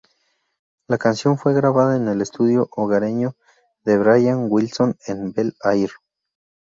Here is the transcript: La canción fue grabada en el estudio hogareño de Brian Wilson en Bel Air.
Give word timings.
La 0.87 0.97
canción 0.97 1.37
fue 1.37 1.53
grabada 1.53 1.95
en 1.95 2.07
el 2.07 2.21
estudio 2.23 2.67
hogareño 2.71 3.35
de 3.85 3.99
Brian 3.99 4.47
Wilson 4.49 4.97
en 5.05 5.31
Bel 5.31 5.53
Air. 5.63 5.91